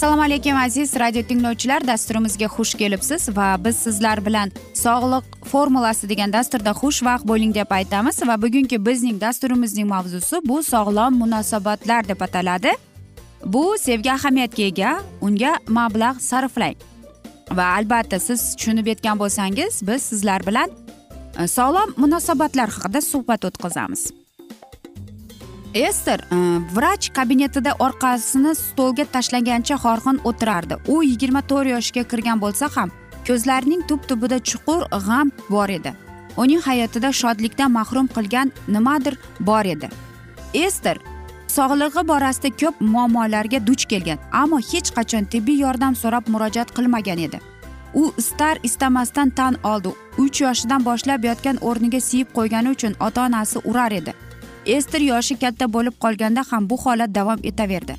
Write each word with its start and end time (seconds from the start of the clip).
assalomu 0.00 0.22
alaykum 0.22 0.56
aziz 0.56 0.94
radio 0.96 1.22
tinglovchilar. 1.22 1.86
Dasturimizga 1.86 2.46
xush 2.46 2.74
kelibsiz 2.74 3.28
va 3.36 3.64
biz 3.64 3.76
sizlar 3.76 4.26
bilan 4.26 4.52
sog'liq 4.74 5.24
formulasi 5.52 6.08
degan 6.08 6.32
dasturda 6.32 6.72
xushvaqt 6.80 7.26
bo'ling 7.28 7.52
deb 7.54 7.70
aytamiz 7.78 8.22
va 8.28 8.36
bugungi 8.42 8.78
bizning 8.86 9.20
dasturimizning 9.20 9.88
mavzusi 9.88 10.40
bu 10.44 10.62
sog'lom 10.62 11.18
munosabatlar 11.22 12.08
deb 12.08 12.20
ataladi. 12.20 12.72
Bu 13.44 13.76
sevgi 13.78 14.12
ahamiyatga 14.12 14.62
ega 14.62 14.92
unga 15.20 15.52
mablag' 15.68 16.22
sarflang. 16.28 16.78
Va 17.52 17.66
albatta 17.76 18.18
siz 18.18 18.56
tushunib 18.56 18.86
yetgan 18.92 19.20
bo'lsangiz 19.20 19.82
biz 19.88 20.02
sizlar 20.02 20.46
bilan 20.46 20.72
e, 21.40 21.46
sog'lom 21.56 21.92
munosabatlar 21.96 22.68
haqida 22.76 23.00
suhbat 23.10 23.44
o'tkazamiz. 23.44 24.19
Ester 25.74 26.20
e, 26.20 26.36
vrach 26.74 27.12
kabinetida 27.12 27.74
orqasini 27.78 28.54
stolga 28.54 29.04
tashlagancha 29.04 29.76
horg'in 29.76 30.20
o'tirardi. 30.24 30.74
U 30.88 31.02
yigirma 31.02 31.42
to'rt 31.42 31.70
yoshga 31.70 32.02
kirgan 32.10 32.40
bo'lsa 32.40 32.68
ham 32.76 32.90
ko'zlarining 33.26 33.82
tub 33.88 34.00
tubida 34.08 34.38
chuqur 34.38 34.82
g'am 35.06 35.30
bor 35.50 35.68
edi. 35.68 35.92
Uning 36.36 36.62
hayotida 36.62 37.12
shodlikdan 37.12 37.70
mahrum 37.70 38.08
qilgan 38.16 38.52
nimadir 38.68 39.18
bor 39.40 39.64
edi. 39.64 39.88
Ester 40.54 40.96
sog'lig'i 41.56 42.02
borasida 42.08 42.50
ko'p 42.60 42.80
muammolarga 42.80 43.66
duch 43.66 43.86
kelgan 43.92 44.18
ammo 44.42 44.58
hech 44.72 44.90
qachon 44.96 45.24
tibbiy 45.32 45.62
yordam 45.64 45.94
so'rab 46.02 46.24
murojaat 46.28 46.74
qilmagan 46.76 47.18
edi. 47.26 47.40
U 47.94 48.12
istar 48.18 48.58
istamasdan 48.62 49.30
tan 49.30 49.56
oldi. 49.64 49.94
Uch 50.18 50.40
yoshidan 50.40 50.84
boshlab 50.84 51.24
yotgan 51.24 51.56
o'rniga 51.68 52.00
siyib 52.08 52.28
qo'ygani 52.36 52.74
uchun 52.76 52.94
ota 53.06 53.24
onasi 53.26 53.58
urar 53.64 53.92
edi. 53.92 54.14
Ester 54.76 55.00
yoshi 55.00 55.34
katta 55.42 55.66
bo'lib 55.74 55.94
qolganda 56.04 56.42
ham 56.50 56.70
bu 56.70 56.76
holat 56.84 57.14
davom 57.14 57.40
etaverdi. 57.50 57.94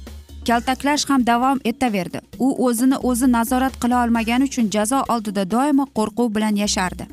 Kaltaklash 0.48 1.06
ham 1.10 1.26
davom 1.28 1.60
etaverdi. 1.72 2.20
U 2.40 2.48
o'zini 2.68 2.98
o'zi 3.10 3.32
nazorat 3.32 3.76
qila 3.82 4.04
olmagani 4.04 4.44
uchun 4.50 4.70
jazo 4.76 5.04
oldida 5.16 5.44
doimo 5.52 5.86
qo'rquv 5.98 6.30
bilan 6.36 6.56
yashardi. 6.64 7.06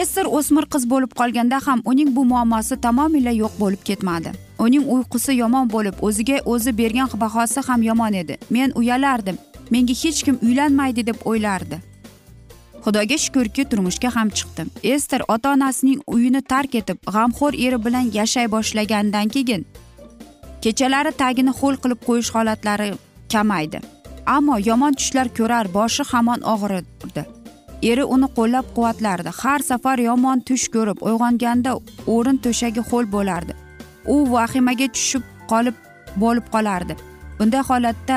Ester 0.00 0.26
o'smir 0.38 0.66
qiz 0.74 0.88
bo'lib 0.90 1.14
qolganda 1.20 1.60
ham 1.66 1.82
uning 1.92 2.10
bu 2.16 2.24
muammosi 2.32 2.80
tamomila 2.86 3.32
yo'q 3.42 3.54
bo'lib 3.62 3.82
ketmadi. 3.88 4.32
Uning 4.58 4.84
uyqusi 4.96 5.32
yomon 5.42 5.70
bo'lib 5.70 5.96
o'ziga 6.08 6.38
o'zi 6.44 6.78
bergan 6.78 7.08
bahosi 7.24 7.60
ham 7.68 7.82
yomon 7.82 8.14
edi. 8.22 8.38
Men 8.50 8.72
uyalardim. 8.80 9.36
Menga 9.70 9.94
hech 10.02 10.22
kim 10.24 10.38
uylanmaydi 10.42 11.06
deb 11.06 11.18
o'ylardi. 11.24 11.93
Xudoga 12.84 13.16
shukurki 13.24 13.64
turmushga 13.70 14.10
ham 14.16 14.28
chiqdim. 14.38 14.68
Ester 14.82 15.22
ota 15.28 15.52
onasining 15.56 16.00
uyini 16.06 16.42
tark 16.52 16.74
etib 16.80 16.98
g'amxo'r 17.14 17.54
eri 17.66 17.78
bilan 17.84 18.10
yashay 18.18 18.46
boshlagandan 18.54 19.28
keyin 19.34 19.62
kechalari 20.64 21.12
tagini 21.22 21.52
ho'l 21.60 21.76
qilib 21.82 22.00
qo'yish 22.08 22.30
holatlari 22.34 22.88
kamaydi. 23.32 23.78
Ammo 24.36 24.56
yomon 24.68 24.94
tushlar 24.98 25.28
ko'rar 25.38 25.66
boshi 25.76 26.04
hamon 26.10 26.40
og'rirdi. 26.52 27.24
Eri 27.90 28.04
uni 28.14 28.28
qo'llab 28.36 28.66
quvvatlardi 28.76 29.30
har 29.40 29.60
safar 29.70 29.98
yomon 30.08 30.40
tush 30.48 30.66
ko'rib 30.74 31.02
uyg'onganda 31.08 31.72
o'rin 32.14 32.38
to'shagi 32.44 32.82
ho'l 32.90 33.06
bo'lardi. 33.16 33.52
U 34.14 34.16
vahimaga 34.34 34.88
tushib 34.96 35.24
qolib 35.50 35.76
bo'lib 36.22 36.46
qolardi. 36.54 36.96
Bunday 37.38 37.62
holatda 37.68 38.16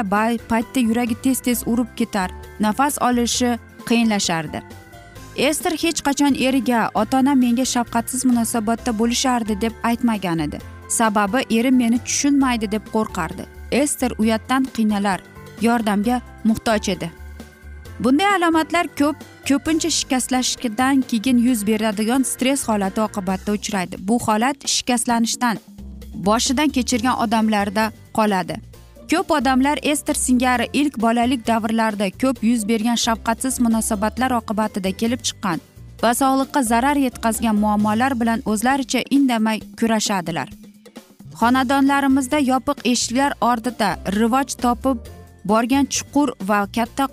paytda 0.51 0.79
yuragi 0.89 1.15
tez 1.23 1.39
tez 1.47 1.59
urib 1.71 1.89
ketar. 1.99 2.29
Nafas 2.59 2.95
olishi 3.07 3.51
qiyinlashardi. 3.89 4.61
Ester 5.37 5.73
hech 5.83 6.01
qachon 6.07 6.33
eriga 6.47 6.79
ota 7.01 7.19
onam 7.19 7.39
menga 7.45 7.65
shafqatsiz 7.73 8.25
munosabatda 8.29 8.91
bo'lishardi 8.99 9.61
deb 9.61 9.73
aytmagan 9.89 10.39
edi. 10.39 10.59
Sababi 10.89 11.59
erim 11.59 11.75
meni 11.83 11.99
tushunmaydi 12.07 12.71
deb 12.71 12.83
qo'rqardi. 12.93 13.45
Ester 13.71 14.11
uyatdan 14.17 14.63
qiynalar 14.75 15.21
yordamga 15.61 16.21
muhtoj 16.43 16.89
edi. 16.95 17.11
Bunday 17.99 18.29
alomatlar 18.35 18.87
ko'p 18.99 19.15
ko'pincha 19.49 19.89
shikastlashdan 19.89 21.01
keyin 21.11 21.37
yuz 21.47 21.67
beradigan 21.67 22.23
stress 22.23 22.69
holati 22.69 23.01
oqibatida 23.01 23.51
uchraydi. 23.51 23.95
Bu 24.07 24.19
holat 24.19 24.67
shikastlanishdan 24.75 25.57
boshidan 26.13 26.69
kechirgan 26.69 27.17
odamlarda 27.23 27.91
qoladi. 28.13 28.55
Ko'p 29.11 29.31
odamlar 29.31 29.79
ester 29.83 30.15
singari 30.15 30.67
ilk 30.73 30.97
bolalik 30.99 31.47
davrlarida 31.47 32.07
ko'p 32.21 32.43
yuz 32.43 32.67
bergan 32.67 32.99
shafqatsiz 33.05 33.59
munosabatlar 33.65 34.31
oqibatida 34.39 34.91
kelib 35.01 35.21
chiqqan 35.27 35.63
va 36.03 36.11
sog'liqqa 36.21 36.63
zarar 36.71 36.97
yetkazgan 37.05 37.55
muammolar 37.63 38.19
bilan 38.21 38.43
o'zlaricha 38.51 39.01
indamay 39.17 39.59
kurashadilar. 39.79 40.49
Xonadonlarimizda 41.39 42.39
yopiq 42.51 42.83
eshiklar 42.91 43.31
ortida 43.51 43.89
rivoj 44.19 44.49
topib 44.63 44.97
borgan 45.51 45.85
chuqur 45.95 46.29
va 46.49 46.59
katta 46.75 47.07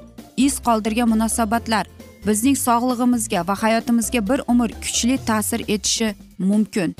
iz 0.47 0.55
qoldirgan 0.67 1.09
munosabatlar 1.15 1.87
bizning 2.27 2.57
sog'lig'imizga 2.67 3.41
va 3.49 3.55
hayotimizga 3.65 4.21
bir 4.31 4.41
umr 4.53 4.71
kuchli 4.83 5.17
ta'sir 5.29 5.61
etishi 5.75 6.15
mumkin. 6.39 6.91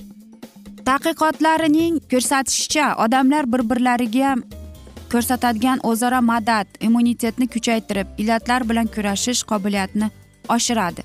Tadqiqotlarining 0.89 1.95
ko'rsatishicha 2.13 2.87
odamlar 3.05 3.53
bir 3.53 3.63
birlariga 3.71 4.37
ko'rsatadigan 5.15 5.79
o'zaro 5.91 6.21
madad 6.33 6.67
immunitetni 6.87 7.47
kuchaytirib 7.55 8.07
illatlar 8.19 8.69
bilan 8.69 8.87
kurashish 8.95 9.43
qobiliyatini 9.51 10.09
oshiradi. 10.55 11.03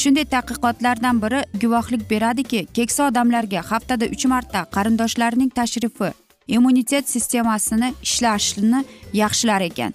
Shunday 0.00 0.24
tadqiqotlardan 0.34 1.16
biri 1.22 1.40
guvohlik 1.62 2.02
beradiki 2.10 2.60
keksa 2.76 3.08
odamlarga 3.10 3.60
haftada 3.70 4.06
uch 4.14 4.24
marta 4.32 4.60
qarindoshlarining 4.76 5.50
tashrifi 5.58 6.08
immunitet 6.56 7.08
sistemasini 7.14 7.88
ishlashini 8.02 8.80
yaxshilar 9.12 9.60
ekan. 9.60 9.92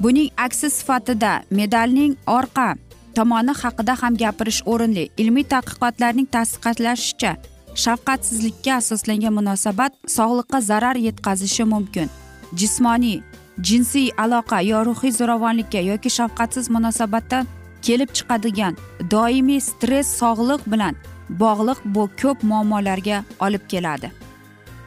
Buning 0.00 0.30
aksi 0.46 0.70
sifatida 0.70 1.32
medalning 1.50 2.16
orqa 2.26 2.68
tomoni 3.14 3.52
haqida 3.62 3.94
ham 4.02 4.16
gapirish 4.22 4.62
o'rinli. 4.72 5.04
Ilmiy 5.22 5.44
tadqiqotlarning 5.54 6.28
tasdiqlashicha 6.36 7.36
shafqatsizlikka 7.84 8.72
asoslangan 8.80 9.34
munosabat 9.38 9.92
sog'liqqa 10.16 10.58
zarar 10.70 10.96
yetkazishi 11.06 11.64
mumkin. 11.74 12.08
Jismoniy 12.56 13.22
jinsiy 13.68 14.10
aloqa 14.18 14.60
yo 14.60 14.84
ruhiy 14.86 15.12
zo'ravonlikka 15.18 15.80
yoki 15.90 16.10
shafqatsiz 16.10 16.70
munosabatdan 16.76 17.46
kelib 17.86 18.10
chiqadigan 18.16 18.76
doimiy 19.10 19.60
stress 19.60 20.08
sog'liq 20.20 20.62
bilan 20.72 20.94
bog'liq 21.42 21.78
bu 21.84 22.08
ko'p 22.22 22.42
muammolarga 22.50 23.24
olib 23.40 23.68
keladi. 23.68 24.12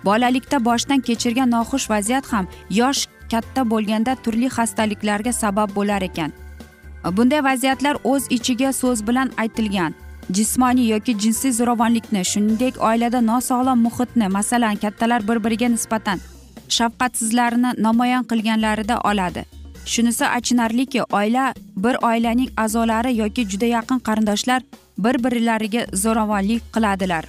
Bolalikda 0.05 0.65
boshdan 0.65 0.99
kechirgan 1.07 1.51
noxush 1.51 1.89
vaziyat 1.89 2.25
ham 2.33 2.45
yosh 2.79 3.07
katta 3.31 3.69
bo'lganda 3.71 4.15
turli 4.23 4.49
xastaliklarga 4.57 5.33
sabab 5.33 5.69
bo'lar 5.75 6.01
ekan. 6.09 6.31
Bunday 7.17 7.43
vaziyatlar 7.43 7.95
o'z 8.03 8.23
ichiga 8.37 8.73
so'z 8.73 9.07
bilan 9.07 9.31
aytilgan 9.37 9.93
jismoniy 10.37 10.87
yoki 10.93 11.19
jinsiy 11.23 11.51
zo'ravonlikni 11.59 12.23
shuningdek 12.31 12.81
oilada 12.89 13.21
nosog'lom 13.21 13.79
muhitni 13.87 14.27
masalan 14.37 14.75
kattalar 14.75 15.27
bir 15.27 15.43
biriga 15.43 15.67
nisbatan 15.75 16.19
shafqatsizlarni 16.69 17.71
namoyon 17.77 18.23
qilganlarida 18.23 18.99
oladi. 19.09 19.45
Shunisi 19.85 20.25
achinarliki 20.25 21.01
oila 21.03 21.53
bir 21.83 21.95
oilaning 22.09 22.49
a'zolari 22.57 23.15
yoki 23.17 23.49
juda 23.49 23.65
yaqin 23.65 23.99
qarindoshlar 23.99 24.61
bir 24.97 25.23
birlariga 25.23 25.85
zo'ravonlik 25.93 26.61
qiladilar. 26.73 27.25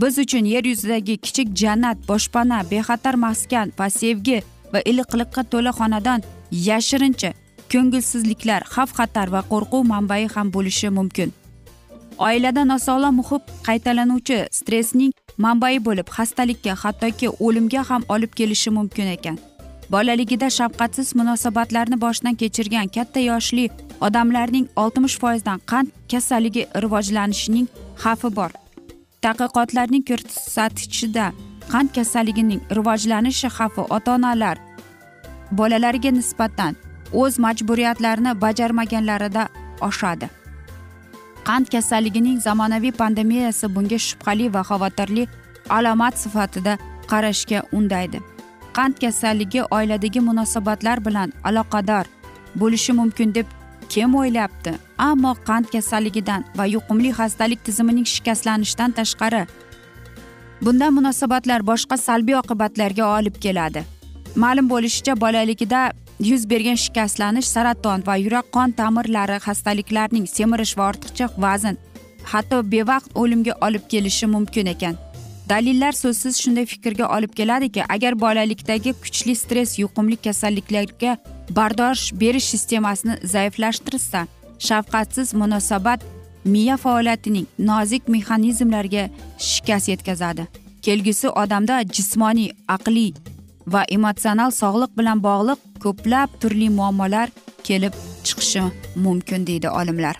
Biz 0.00 0.18
uchun 0.18 0.44
yer 0.44 0.64
yuzidagi 0.64 1.16
kichik 1.16 1.48
jannat 1.56 1.98
boshpana 2.08 2.62
bexatar 2.70 3.14
maskan 3.14 3.72
va 3.78 3.90
sevgi 3.90 4.42
va 4.72 4.80
iliqliqqa 4.90 5.42
to'la 5.52 5.72
xonadon 5.78 6.20
yashirincha 6.68 7.30
ko'ngilsizliklar 7.72 8.62
xavf 8.74 8.92
xatar 8.98 9.28
va 9.34 9.40
qo'rquv 9.52 9.82
manbai 9.92 10.26
ham 10.34 10.52
bo'lishi 10.56 10.88
mumkin. 10.98 11.32
Oilada 12.18 12.64
nosog'lom 12.64 13.14
muhit 13.20 13.42
qaytalanuvchi 13.66 14.38
stressning 14.58 15.12
manbai 15.44 15.76
bo'lib 15.86 16.08
xastalikka 16.16 16.74
hattoki 16.82 17.28
o'limga 17.46 17.82
ham 17.88 18.02
olib 18.08 18.32
kelishi 18.38 18.70
mumkin 18.70 19.06
ekan. 19.16 19.38
Bolaligida 19.90 20.48
shafqatsiz 20.58 21.14
munosabatlarni 21.18 21.96
boshdan 22.04 22.34
kechirgan 22.40 22.88
katta 22.96 23.20
yoshli 23.20 23.64
odamlarning 24.06 24.66
oltmish 24.82 25.16
foizdan 25.22 25.58
qand 25.70 25.88
kasalligi 26.12 26.62
rivojlanishining 26.82 27.66
xavfi 28.02 28.30
bor. 28.36 28.50
Tadqiqotlarning 29.24 30.04
ko'rsatishida 30.10 31.26
qand 31.72 31.88
kasalligining 31.96 32.60
rivojlanishi 32.78 33.48
xavfi 33.58 33.82
ota 33.96 34.14
onalar 34.16 34.56
bolalariga 35.58 36.10
nisbatan 36.20 36.72
o'z 37.20 37.34
majburiyatlarini 37.44 38.32
bajarmaganlarida 38.44 39.48
oshadi. 39.88 40.43
Qand 41.48 41.66
kasalligining 41.74 42.38
zamonaviy 42.40 42.92
pandemiyasi 42.92 43.74
bunga 43.74 43.98
shubhali 43.98 44.46
va 44.54 44.62
xavotirli 44.70 45.24
alomat 45.76 46.14
sifatida 46.18 46.78
qarashga 47.10 47.62
undaydi. 47.72 48.20
Qand 48.76 48.94
kasalligi 49.00 49.62
oiladagi 49.76 50.20
munosabatlar 50.28 51.04
bilan 51.06 51.32
aloqador 51.48 52.04
bo'lishi 52.60 52.92
mumkin 53.00 53.34
deb 53.34 53.46
kim 53.88 54.14
o'ylabdi 54.20 54.72
ammo 55.08 55.32
qand 55.48 55.66
kasalligidan 55.74 56.44
va 56.58 56.64
yuqumli 56.74 57.10
xastalik 57.18 57.64
tizimining 57.66 58.06
shikastlanishidan 58.14 58.90
tashqari 58.98 59.42
bunday 60.64 60.90
munosabatlar 60.98 61.60
boshqa 61.70 61.96
salbiy 62.06 62.36
oqibatlarga 62.42 63.04
olib 63.18 63.36
keladi. 63.44 63.84
Ma'lum 64.42 64.66
bo'lishicha 64.70 65.20
bolaligida 65.20 65.80
yuz 66.20 66.50
bergan 66.50 66.74
shikastlanish 66.74 67.48
saraton 67.54 68.06
va 68.06 68.16
yurak 68.16 68.52
qon 68.52 68.70
tomirlari 68.70 69.38
xastaliklarning 69.46 70.26
semirish 70.26 70.78
va 70.78 70.88
ortiqcha 70.90 71.28
vazn 71.38 71.76
hatto 72.32 72.58
bevaqt 72.72 73.10
o'limga 73.14 73.54
olib 73.60 73.84
kelishi 73.88 74.26
mumkin 74.26 74.66
ekan. 74.66 74.96
Dalillar 75.48 75.92
so'zsiz 75.92 76.40
shunday 76.42 76.66
fikrga 76.66 77.08
olib 77.16 77.32
keladiki 77.38 77.82
agar 77.94 78.20
bolalikdagi 78.20 78.92
kuchli 79.02 79.34
stress 79.36 79.78
yuqumli 79.78 80.16
kasalliklarga 80.16 81.16
bardosh 81.50 82.02
berish 82.20 82.48
sistemasini 82.54 83.14
zaiflashtirsa 83.34 84.26
shafqatsiz 84.58 85.34
munosabat 85.34 86.00
miya 86.44 86.76
faoliyatining 86.76 87.46
nozik 87.58 88.08
mexanizmlariga 88.08 89.10
shikast 89.38 89.88
yetkazadi. 89.88 90.46
Kelgusi 90.82 91.28
odamda 91.28 91.82
jismoniy 91.82 92.50
aqliy 92.68 93.12
va 93.66 93.84
emotsional 93.96 94.50
sog'liq 94.50 94.92
bilan 94.98 95.22
bog'liq 95.22 95.58
ko'plab 95.84 96.28
turli 96.40 96.68
muammolar 96.78 97.28
kelib 97.64 97.94
chiqishi 98.24 98.62
mumkin 98.96 99.46
deydi 99.46 99.68
olimlar. 99.70 100.16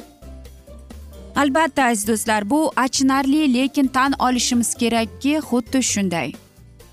Albatta 1.36 1.84
aziz 1.84 2.08
do'stlar 2.08 2.50
bu 2.50 2.72
achinarli 2.76 3.54
lekin 3.54 3.86
tan 3.86 4.12
olishimiz 4.18 4.74
kerakki 4.74 5.32
xuddi 5.48 5.82
shunday. 5.82 6.32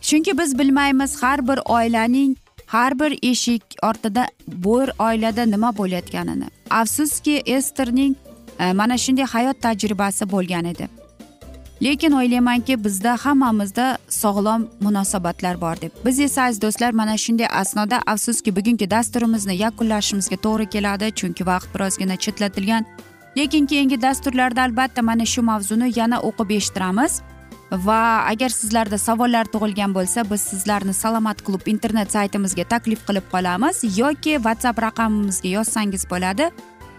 Chunki 0.01 0.38
biz 0.38 0.59
bilmaymiz 0.59 1.24
har 1.24 1.48
bir 1.48 1.59
oilaning 1.65 2.38
har 2.68 3.00
bir 3.00 3.19
eshik 3.31 3.63
ortida 3.83 4.27
bir 4.48 4.92
oilada 5.00 5.45
nima 5.45 5.77
bo'layotganini. 5.77 6.48
Afsuski 6.69 7.36
esterning 7.45 8.15
e, 8.59 8.74
mana 8.74 8.98
shunday 8.98 9.25
hayot 9.25 9.62
tajribasi 9.62 10.31
bo'lgan 10.31 10.65
edi. 10.65 10.88
Lekin 11.81 12.12
o'ylaymanki 12.12 12.83
bizda 12.83 13.18
hammamizda 13.18 13.98
sog'lom 14.10 14.68
munosabatlar 14.81 15.62
bor 15.62 15.81
deb. 15.81 15.92
Biz 16.06 16.19
esa 16.19 16.44
aziz 16.44 16.62
do'stlar 16.62 16.92
mana 16.92 17.18
shunday 17.18 17.48
asnoda 17.62 18.01
afsuski 18.06 18.56
bugungi 18.56 18.89
dasturimizni 18.92 19.56
yakunlashimizga 19.56 20.38
to'g'ri 20.45 20.69
keladi 20.69 21.12
chunki 21.19 21.45
vaqt 21.45 21.74
birozgina 21.75 22.16
chetlatilgan. 22.18 22.86
Lekin 23.38 23.66
keyingi 23.66 24.01
dasturlarda 24.01 24.62
albatta 24.62 25.01
mana 25.01 25.25
shu 25.25 25.42
mavzuni 25.42 26.00
yana 26.00 26.18
o'qib 26.30 26.50
eshittiramiz. 26.57 27.22
Va 27.72 28.01
agar 28.31 28.50
sizlarda 28.50 28.98
savollar 28.98 29.45
tug'ilgan 29.54 29.94
bo'lsa 29.95 30.25
biz 30.31 30.42
sizlarni 30.42 30.94
salomat 30.94 31.42
klub 31.42 31.68
internet 31.74 32.12
saytimizga 32.12 32.63
taklif 32.63 33.07
qilib 33.07 33.25
qolamiz 33.34 33.77
yoki 34.00 34.34
whatsapp 34.45 34.81
raqamimizga 34.88 35.50
yozsangiz 35.57 36.04
bo'ladi. 36.12 36.50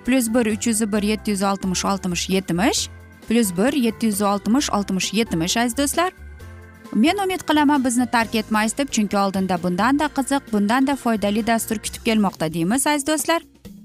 Plyus 0.05 0.35
bir 0.35 0.47
uch 0.55 0.67
yuz 0.67 0.81
bir 0.93 1.03
yetti 1.03 1.31
yuz 1.31 1.43
oltmish 1.43 1.85
oltmish 1.85 2.29
yetmish 2.29 2.89
plyus 3.33 3.57
bir 3.57 3.73
yetti 3.73 4.07
yuz 4.07 4.23
oltmish 4.23 4.71
oltmish 4.71 5.15
yetmish 5.15 5.57
aziz 5.57 5.77
do'stlar. 5.77 6.13
Men 6.93 7.17
umid 7.25 7.41
qilaman 7.49 7.85
bizni 7.85 8.07
tark 8.07 8.35
etmaysiz 8.35 8.79
deb 8.79 8.89
chunki 8.95 9.17
oldinda 9.19 9.57
bundanda 9.63 10.07
qiziq 10.17 10.53
bundanda 10.53 10.97
foydali 10.97 11.47
dastur 11.47 11.79
kutib 11.85 12.05
kelmoqda 12.05 12.53
deymiz 12.55 12.87
aziz 12.87 13.07
do'stlar. 13.07 13.43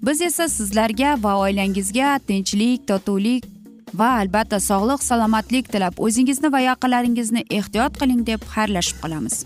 Biz 0.07 0.21
esa 0.21 0.49
sizlarga 0.49 1.15
va 1.23 1.37
oilangizga 1.43 2.19
tinchlik 2.27 2.87
totuvlik 2.87 3.45
va 3.93 4.09
albatta 4.21 4.59
sog'lik 4.59 5.03
salomatlik 5.03 5.71
tilab 5.71 5.93
o'zingizni 5.97 6.51
va 6.55 6.59
yaqinlaringizni 6.69 7.45
ehtiyot 7.49 7.93
qiling 8.01 8.27
deb 8.31 8.41
xayrlashib 8.55 8.99
qolamiz. 9.03 9.45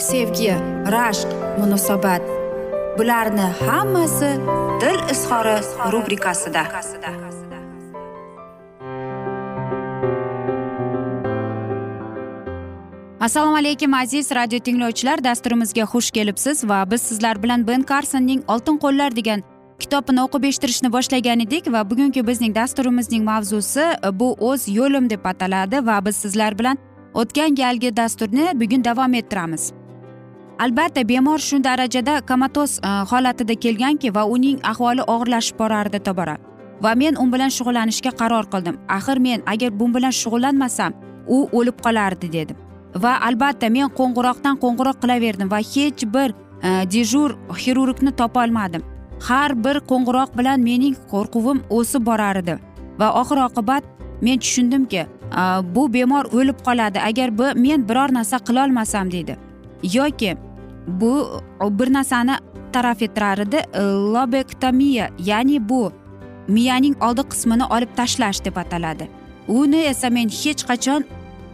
sevgi 0.00 0.54
rashq 0.94 1.28
munosabat. 1.58 2.22
Bularni 2.98 3.46
hammasi 3.66 4.30
dil 4.80 5.00
izhori 5.12 5.56
rubrikasida. 5.92 6.62
Assalomu 13.20 13.56
alaykum 13.56 13.94
aziz 13.94 14.32
radio 14.32 14.58
tinglovchilar. 14.58 15.24
Dasturimizga 15.24 15.82
xush 15.82 16.10
kelibsiz 16.10 16.68
va 16.68 16.90
biz 16.90 17.02
sizlar 17.02 17.42
bilan 17.42 17.66
ben 17.66 17.82
karsonning 17.82 18.42
oltin 18.48 18.78
qo'llar 18.78 19.16
degan 19.16 19.42
kitobini 19.80 20.22
o'qib 20.22 20.44
eshittirishni 20.44 20.92
boshlagan 20.92 21.40
edik 21.40 21.72
va 21.72 21.90
bugungi 21.90 22.26
bizning 22.26 22.54
dasturimizning 22.54 23.24
mavzusi 23.24 23.80
e, 23.80 24.20
bu 24.20 24.32
o'z 24.50 24.68
yo'lim 24.68 25.10
deb 25.10 25.24
ataladi 25.24 25.86
va 25.86 26.04
biz 26.06 26.16
sizlar 26.16 26.58
bilan 26.58 26.78
o'tgan 27.14 27.54
galgi 27.54 27.96
dasturni 27.96 28.50
bugun 28.60 28.84
davom 28.84 29.14
ettiramiz. 29.14 29.79
Albatta 30.64 31.08
bemor 31.08 31.38
shu 31.38 31.58
darajada 31.64 32.20
komatoz 32.28 32.78
e, 32.78 32.88
holatida 33.10 33.54
kelganki 33.64 34.14
va 34.14 34.24
uning 34.34 34.58
ahvoli 34.72 35.02
og'irlashib 35.14 35.58
borardi 35.58 35.98
tobora. 36.08 36.36
Va 36.84 36.94
men 36.94 37.16
u 37.22 37.26
bilan 37.32 37.52
shug'ullanishga 37.56 38.12
qaror 38.20 38.48
qildim. 38.52 38.76
Axir 38.88 39.18
men 39.26 39.42
agar 39.52 39.70
bu 39.80 39.88
bilan 39.94 40.14
shug'ullanmasam 40.20 40.92
u 41.26 41.38
o'lib 41.58 41.80
qolardi 41.86 42.32
dedim. 42.32 42.56
Va 43.04 43.12
albatta 43.28 43.70
men 43.76 43.88
qo'ng'iroqdan 43.98 44.60
qo'ng'iroq 44.64 45.00
qilaverdim 45.02 45.50
va 45.54 45.60
hech 45.72 46.04
bir 46.14 46.34
e, 46.62 46.70
dejur 46.94 47.36
xirurgni 47.62 48.12
topolmadim 48.20 48.82
har 49.28 49.50
bir 49.64 49.76
qo'ng'iroq 49.90 50.36
bilan 50.38 50.60
mening 50.68 50.96
qo'rquvim 51.12 51.58
o'sib 51.78 52.06
borar 52.10 52.36
edi 52.42 52.58
va 53.00 53.08
oxir 53.20 53.38
oqibat 53.48 53.84
men 54.26 54.38
tushundimki 54.44 55.02
e, 55.02 55.08
bu 55.74 55.92
bemor 55.94 56.24
o'lib 56.36 56.58
qoladi. 56.66 56.98
Agar 57.10 57.38
bu 57.38 57.46
men 57.64 57.88
biror 57.88 58.12
narsa 58.18 58.38
qilolmasam 58.48 59.10
deydi. 59.16 59.36
Yoki 59.96 60.36
bu 61.00 61.42
bir 61.78 61.92
narsani 61.92 62.36
taraf 62.72 63.02
ettirar 63.02 63.38
edi 63.38 63.56
e, 63.56 63.82
lobektomiya 64.14 65.10
ya'ni 65.18 65.68
bu 65.68 65.92
miyaning 66.48 67.02
oldi 67.02 67.22
qismini 67.32 67.64
olib 67.64 67.96
tashlash 67.96 68.44
deb 68.44 68.56
ataladi. 68.56 69.08
Uni 69.48 69.76
esa 69.76 70.10
men 70.10 70.28
hech 70.28 70.62
qachon 70.70 71.04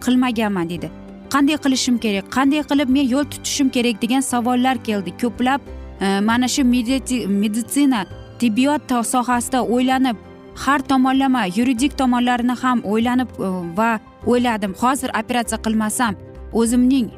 qilmaganman 0.04 0.68
deydi 0.68 0.90
qanday 1.32 1.56
qilishim 1.64 1.98
kerak? 2.04 2.30
Qanday 2.36 2.62
qilib 2.70 2.88
men 2.96 3.08
yo'l 3.14 3.24
tutishim 3.32 3.68
kerak 3.76 4.02
degan 4.02 4.20
savollar 4.20 4.76
keldi. 4.88 5.10
Ko'plab 5.22 5.60
e, 6.00 6.20
mana 6.20 6.48
shu 6.48 6.64
meditsina 6.64 8.06
tibbiyot 8.40 8.92
sohasida 9.14 9.60
o'ylanib 9.74 10.16
har 10.64 10.80
tomonlama 10.90 11.42
yuridik 11.56 11.98
tomonlarini 11.98 12.54
ham 12.62 12.78
o'ylanib 12.84 13.28
e, 13.46 13.48
va 13.78 13.90
o'yladim. 14.26 14.72
Hozir 14.82 15.10
operatsiya 15.20 15.58
qilmasam 15.66 16.14
o'zimning 16.52 17.10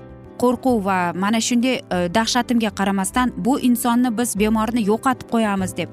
qo'rquv 0.43 0.85
va 0.85 0.99
mana 1.15 1.41
shunday 1.41 1.77
e, 1.79 2.09
dahshatimga 2.15 2.71
qaramasdan 2.79 3.33
bu 3.37 3.61
insonni 3.69 4.11
biz 4.19 4.39
bemorni 4.39 4.85
yo'qotib 4.91 5.29
qo'yamiz 5.33 5.77
deb. 5.77 5.89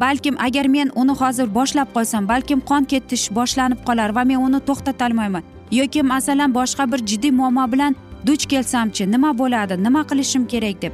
Balkim 0.00 0.36
agar 0.46 0.66
men 0.68 0.90
uni 0.94 1.12
hozir 1.20 1.46
boshlab 1.54 1.88
qo'ysam 1.94 2.28
balkim 2.28 2.60
qon 2.70 2.84
ketish 2.84 3.30
boshlanib 3.38 3.80
qolar 3.86 4.10
va 4.16 4.24
men 4.24 4.38
uni 4.46 4.60
to'xtatolmayman 4.68 5.42
yoki 5.70 6.02
masalan 6.02 6.54
boshqa 6.54 6.92
bir 6.92 7.00
jiddiy 7.10 7.32
muammo 7.40 7.64
bilan 7.72 7.96
duch 8.26 8.44
kelsamchi 8.52 9.10
nima 9.14 9.30
bo'ladi 9.38 9.74
nima 9.86 10.02
qilishim 10.10 10.44
kerak 10.52 10.82
deb. 10.82 10.92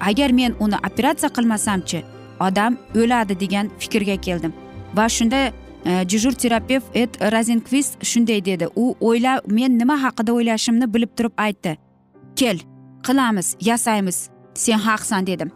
Agar 0.00 0.30
men 0.32 0.54
uni 0.64 0.76
operatsiya 0.88 1.30
qilmasamchi 1.36 2.00
odam 2.46 2.76
o'ladi 2.94 3.40
degan 3.40 3.70
fikrga 3.78 4.16
keldim 4.26 4.52
va 4.96 5.08
shunda 5.16 5.40
dejur 5.84 6.32
terapevt 6.32 6.96
ed 7.02 7.20
razenkvist 7.32 8.04
shunday 8.04 8.44
dedi 8.44 8.68
u 8.76 8.94
o'yla 9.00 9.40
men 9.46 9.78
nima 9.78 9.96
haqida 10.02 10.32
o'ylashimni 10.32 10.94
bilib 10.94 11.12
turib 11.16 11.32
aytdi 11.46 11.76
kel 12.36 12.58
qilamiz 13.06 13.56
yasaymiz 13.60 14.18
sen 14.54 14.78
haqsan 14.88 15.26
dedim 15.26 15.50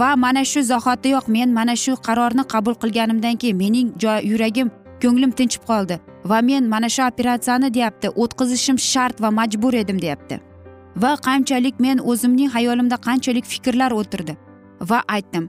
va 0.00 0.16
mana 0.16 0.44
shu 0.44 0.62
zahotiyoq 0.62 1.28
men 1.28 1.56
mana 1.58 1.76
shu 1.76 1.96
qarorni 2.06 2.44
qabul 2.52 2.74
qilganimdan 2.82 3.36
keyin 3.36 3.56
mening 3.56 3.88
yuragim 4.32 4.70
ko'nglim 5.02 5.32
tinchib 5.38 5.64
qoldi 5.70 6.00
va 6.24 6.42
men 6.42 6.68
mana 6.68 6.88
shu 6.88 7.02
operatsiyani 7.10 7.74
deyapti 7.74 8.08
o'tkazishim 8.22 8.78
shart 8.78 9.22
va 9.22 9.30
majbur 9.30 9.74
edim 9.82 10.02
deyapti 10.02 10.40
va 10.96 11.16
qanchalik 11.26 11.80
men 11.80 11.98
o'zimning 11.98 12.50
hayolimda 12.50 12.96
qanchalik 12.96 13.44
fikrlar 13.44 13.92
o'tirdi. 13.92 14.36
Va 14.90 15.02
aytdim 15.08 15.48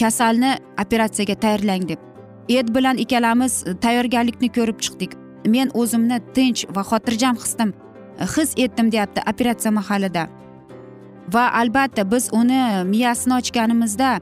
kasalni 0.00 0.52
operatsiyaga 0.82 1.34
tayyorlang 1.44 1.88
deb. 1.88 2.00
Ed 2.48 2.74
bilan 2.74 2.96
ikkalamiz 2.96 3.64
e, 3.66 3.74
tayyorgarlikni 3.74 4.52
ko'rib 4.52 4.80
chiqdik. 4.80 5.12
Men 5.46 5.70
o'zimni 5.74 6.20
tinch 6.34 6.66
va 6.76 6.82
xotirjam 6.90 7.36
hisdim. 7.36 7.74
E, 8.18 8.24
his 8.24 8.54
etdim 8.56 8.92
deyapti 8.92 9.20
operatsiya 9.30 9.72
mahalida 9.72 10.28
va 11.32 11.50
albatta 11.52 12.10
biz 12.10 12.28
uni 12.32 12.84
miyasini 12.84 13.34
ochganimizda 13.34 14.20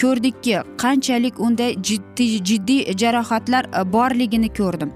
ko'rdikki 0.00 0.56
qanchalik 0.82 1.40
unda 1.40 1.68
jiddiy 1.88 2.44
jiddiy 2.48 2.96
jarohatlar 3.02 3.64
e, 3.64 3.92
borligini 3.92 4.48
ko'rdim. 4.58 4.90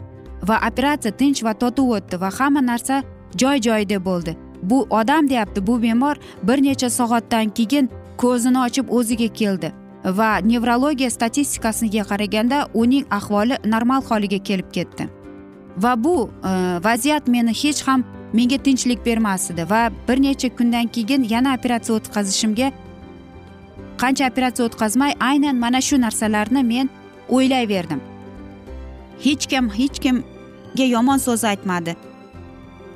Va 0.48 0.56
operatsiya 0.68 1.16
tinch 1.16 1.44
va 1.44 1.52
totuv 1.62 1.90
o'tdi 1.98 2.20
va 2.20 2.30
hamma 2.38 2.66
narsa 2.66 3.02
joy 3.36 3.60
joyida 3.60 4.04
bo'ldi. 4.04 4.36
Bu 4.62 4.86
odam 4.90 5.28
deyapti 5.28 5.66
bu 5.66 5.82
bemor 5.82 6.16
bir 6.42 6.62
necha 6.62 6.90
soatdan 6.90 7.48
keyin 7.48 7.90
ko'zini 8.16 8.58
ochib 8.58 8.90
o'ziga 8.90 9.28
keldi. 9.40 9.72
Va 10.06 10.40
nevrologiya 10.40 11.10
statistikasiga 11.10 12.04
qaraganda 12.04 12.66
uning 12.74 13.06
ahvoli 13.10 13.58
normal 13.64 14.02
holiga 14.02 14.38
kelib 14.38 14.70
ketdi. 14.72 15.08
Va 15.78 16.04
bu 16.04 16.30
e, 16.44 16.50
vaziyat 16.84 17.28
meni 17.28 17.54
hech 17.62 17.82
ham 17.86 18.04
menga 18.32 18.58
tinchlik 18.58 19.04
bermas 19.06 19.50
edi 19.50 19.70
va 19.70 19.90
bir 20.08 20.22
necha 20.22 20.48
kundan 20.56 20.86
keyin 20.86 21.26
yana 21.28 21.54
operatsiya 21.58 21.96
o'tkazishimga 21.98 22.70
qancha 24.02 24.28
operatsiya 24.30 24.68
o'tkazmay 24.68 25.12
aynan 25.20 25.56
mana 25.56 25.80
shu 25.80 26.00
narsalarni 26.00 26.62
men 26.62 26.90
o'ylayverdim. 27.28 28.00
Hech 29.24 29.46
kim 29.46 29.70
hech 29.70 29.98
kimga 30.04 30.86
yomon 30.94 31.18
so'z 31.18 31.44
aytmadi. 31.44 31.96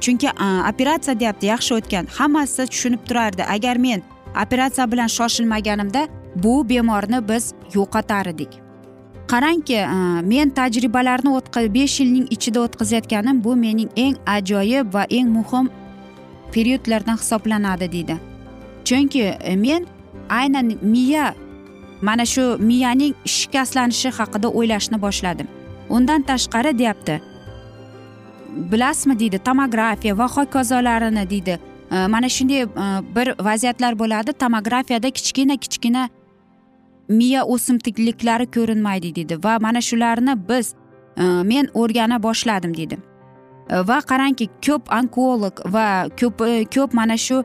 Chunki 0.00 0.26
e, 0.26 0.48
operatsiya 0.70 1.20
deyapti 1.20 1.46
yaxshi 1.46 1.74
o'tgan. 1.74 2.06
Hammasi 2.18 2.66
tushunib 2.66 3.02
turardi. 3.08 3.42
Agar 3.56 3.76
men 3.76 4.02
operatsiya 4.44 4.92
bilan 4.92 5.06
shoshilmaganimda 5.06 6.08
bu 6.34 6.68
bemorni 6.68 7.28
biz 7.28 7.54
yo'qotar 7.74 8.26
edik. 8.26 8.48
Qarangki 9.30 9.74
e, 9.74 9.86
men 10.22 10.50
tajribalarni 10.50 11.74
besh 11.74 12.00
yilning 12.00 12.26
ichida 12.30 12.60
o'tkazayotganim 12.60 13.44
bu 13.44 13.56
mening 13.56 13.90
eng 13.96 14.16
ajoyib 14.26 14.94
va 14.94 15.04
eng 15.10 15.28
muhim 15.28 15.70
periodlardan 16.52 17.16
hisoblanadi 17.16 17.92
deydi. 17.92 18.16
Chunki 18.84 19.22
e, 19.22 19.56
men 19.56 19.86
aynan 20.28 20.78
miya 20.82 21.34
mana 22.02 22.26
shu 22.26 22.56
miyaning 22.58 23.14
shikastlanishi 23.24 24.10
haqida 24.10 24.48
o'ylashni 24.48 25.02
boshladim. 25.02 25.48
Undan 25.88 26.22
tashqari 26.22 26.78
deyapti 26.78 27.20
bilasizmi 28.72 29.18
deydi 29.18 29.38
tomografiya 29.38 30.18
va 30.18 30.28
hokazolarini 30.28 31.30
deydi. 31.30 31.58
E, 31.92 32.06
mana 32.06 32.28
shunday 32.28 32.66
bir 33.16 33.44
vaziyatlar 33.44 33.98
bo'ladi 33.98 34.32
tomografiyada 34.32 35.10
kichkina 35.10 35.56
kichkina 35.56 36.08
miya 37.10 37.44
o'simtikliklari 37.44 38.46
ko'rinmaydi 38.56 39.14
deydi 39.14 39.44
va 39.44 39.58
mana 39.60 39.80
shularni 39.80 40.34
biz 40.48 40.74
e, 41.16 41.22
men 41.22 41.68
o'rgana 41.74 42.22
boshladim 42.22 42.74
deydi 42.76 42.98
e, 43.70 43.76
va 43.88 43.98
qarangki 44.10 44.46
ko'p 44.66 44.92
onkolog 44.98 45.64
va 45.74 45.86
ko'p 46.20 46.46
e, 46.48 46.64
ko'p 46.74 46.94
mana 46.94 47.16
shu 47.16 47.42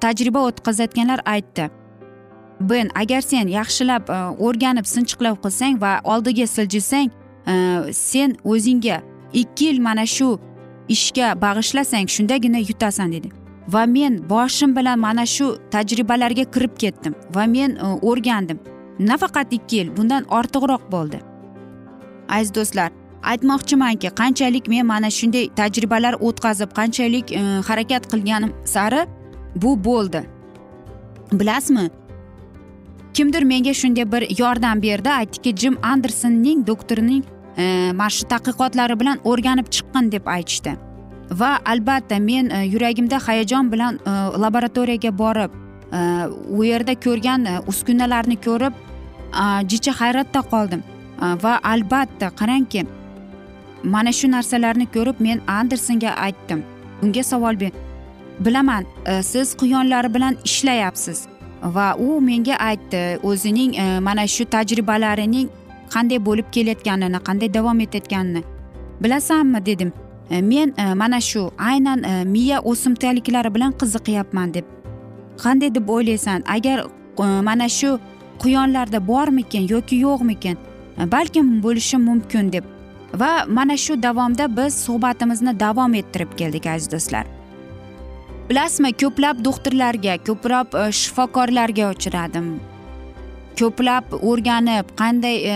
tajriba 0.00 0.40
o'tkazayotganlar 0.48 1.20
aytdi. 1.26 1.70
Ben 2.60 2.90
agar 2.94 3.20
sen 3.20 3.48
yaxshilab 3.48 4.08
o'rganib 4.46 4.86
sinchiqlab 4.92 5.36
qilsang 5.44 5.80
va 5.82 5.92
oldiga 6.04 6.46
siljisang 6.46 7.10
sen 7.92 8.34
o'zingga 8.44 8.96
ikki 9.32 9.64
yil 9.64 9.78
mana 9.80 10.06
shu 10.06 10.38
ishga 10.88 11.28
bag'ishlasang 11.42 12.08
shundagina 12.14 12.58
yutasan 12.58 13.12
dedi. 13.12 13.30
Va 13.68 13.86
men 13.86 14.18
boshim 14.30 14.76
bilan 14.76 14.98
mana 14.98 15.26
shu 15.26 15.46
tajribalarga 15.70 16.44
kirib 16.54 16.74
ketdim 16.82 17.14
va 17.34 17.46
men 17.46 17.78
o'rgandim. 18.10 18.58
Nafaqat 18.98 19.52
ikki 19.52 19.76
yil 19.76 19.96
bundan 19.96 20.24
ortiqroq 20.24 20.90
bo'ldi. 20.92 21.20
Aziz 22.28 22.54
do'stlar 22.54 22.90
aytmoqchimanki 23.22 24.10
qanchalik 24.20 24.68
men 24.68 24.86
mana 24.86 25.10
shunday 25.10 25.48
tajribalar 25.60 26.14
o'tkazib 26.20 26.74
qanchalik 26.78 27.32
e, 27.32 27.40
harakat 27.68 28.10
qilganim 28.12 28.52
sari 28.64 29.06
bu 29.56 29.84
bo'ldi. 29.84 30.22
Bilasizmi? 31.32 31.90
Kimdir 33.14 33.42
menga 33.42 33.74
shunday 33.74 34.12
bir 34.12 34.22
yordam 34.38 34.82
berdi. 34.82 35.10
Aytdiki 35.10 35.56
jim 35.56 35.78
andersonning 35.82 36.66
doktorining 36.66 37.24
e, 37.56 37.92
mana 37.92 38.10
shu 38.10 38.28
tadqiqotlari 38.32 39.00
bilan 39.00 39.18
o'rganib 39.24 39.66
chiqqin 39.74 40.12
deb 40.12 40.26
aytishdi. 40.26 40.76
Va 41.30 41.58
albatta 41.64 42.18
men 42.18 42.50
e, 42.50 42.64
yuragimda 42.74 43.18
hayajon 43.28 43.72
bilan 43.72 43.98
e, 44.06 44.10
laboratoriyaga 44.44 45.18
borib 45.18 45.50
e, 45.92 46.00
u 46.58 46.64
yerda 46.64 46.94
ko'rgan 47.06 47.44
e, 47.44 47.58
uskunalarni 47.72 48.36
ko'rib 48.46 48.87
jicha 49.70 49.92
hayratda 50.00 50.42
qoldim. 50.52 50.82
Va 51.42 51.58
albatta 51.62 52.30
qarangki 52.30 52.86
mana 53.82 54.12
shu 54.12 54.28
narsalarni 54.30 54.86
ko'rib 54.86 55.20
men 55.20 55.40
andersonga 55.46 56.14
aytdim. 56.26 56.64
Unga 57.02 57.22
savol 57.22 57.60
ber 57.60 57.70
bilaman 58.40 58.84
e, 59.06 59.22
siz 59.22 59.56
quyonlar 59.56 60.14
bilan 60.14 60.36
ishlayapsiz. 60.44 61.26
Va 61.62 61.96
u 61.98 62.20
menga 62.20 62.56
aytdi 62.56 63.18
o'zining 63.22 63.74
e, 63.74 64.00
mana 64.00 64.26
shu 64.26 64.44
tajribalarining 64.44 65.48
qanday 65.94 66.18
bo'lib 66.26 66.50
kelayotganini 66.52 67.20
qanday 67.28 67.54
davom 67.54 67.80
etayotganini. 67.80 68.42
Bilasanmi 69.00 69.66
dedim 69.66 69.92
e, 70.30 70.42
men 70.42 70.74
mana 70.96 71.20
shu 71.20 71.50
aynan 71.58 72.26
miya 72.26 72.60
o'simtaliklari 72.60 73.54
bilan 73.54 73.72
qiziqyapman 73.72 74.54
deb. 74.54 74.64
Qanday 75.44 75.74
deb 75.74 75.88
o'ylaysan 75.88 76.42
agar 76.46 76.86
mana 77.18 77.68
shu 77.68 77.98
quyonlarda 78.42 79.06
bormikin 79.06 79.68
yoki 79.68 79.96
yo'qmikin? 79.96 80.58
Balkim 81.12 81.62
bo'lishi 81.62 81.96
mumkin 81.96 82.52
deb. 82.52 82.64
Va 83.14 83.46
mana 83.48 83.76
shu 83.76 84.02
davomda 84.02 84.56
biz 84.56 84.74
suhbatimizni 84.84 85.60
davom 85.60 85.94
ettirib 85.94 86.36
keldik 86.36 86.66
aziz 86.66 86.92
do'stlar. 86.92 87.26
Bilasizmi 88.50 88.92
ko'plab 88.92 89.44
doktorlarga 89.44 90.16
ko'plab 90.26 90.74
e, 90.74 90.92
shifokorlarga 90.92 91.90
uchradim. 91.94 92.46
Ko'plab 93.60 94.12
o'rganib 94.30 94.92
qanday 95.00 95.36
e, 95.52 95.54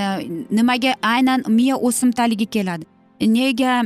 nimaga 0.51 0.95
aynan 1.03 1.45
miya 1.49 1.77
o'simtaligi 1.77 2.47
keladi. 2.47 2.87
Nega 3.21 3.83